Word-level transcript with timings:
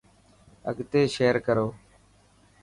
اگتي 0.69 1.01
شيئر 1.15 1.35
ڪرو. 1.45 1.67